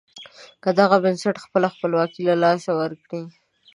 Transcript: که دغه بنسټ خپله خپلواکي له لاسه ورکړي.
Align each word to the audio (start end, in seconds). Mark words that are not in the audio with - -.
که 0.63 0.69
دغه 0.79 0.97
بنسټ 1.03 1.35
خپله 1.45 1.67
خپلواکي 1.73 2.21
له 2.29 2.35
لاسه 2.43 2.71
ورکړي. 2.81 3.23